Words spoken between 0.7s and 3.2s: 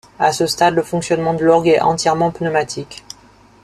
le fonctionnement de l’orgue est entièrement pneumatique.